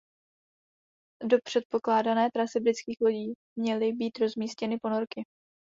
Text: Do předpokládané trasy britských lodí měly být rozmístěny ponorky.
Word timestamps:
Do 1.27 1.37
předpokládané 1.43 2.29
trasy 2.33 2.59
britských 2.59 2.97
lodí 3.01 3.33
měly 3.57 3.91
být 3.93 4.17
rozmístěny 4.19 4.77
ponorky. 4.81 5.25